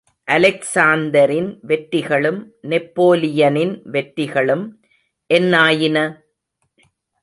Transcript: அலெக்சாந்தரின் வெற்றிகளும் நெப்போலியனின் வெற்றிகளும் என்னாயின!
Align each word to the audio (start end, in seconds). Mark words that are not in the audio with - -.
அலெக்சாந்தரின் 0.27 1.49
வெற்றிகளும் 1.63 2.39
நெப்போலியனின் 2.69 3.75
வெற்றிகளும் 3.87 4.65
என்னாயின! 5.29 5.97